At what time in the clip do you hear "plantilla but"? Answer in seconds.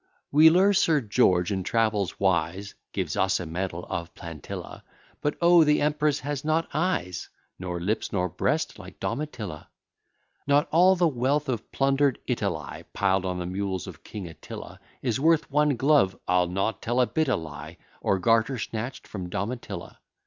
4.15-5.35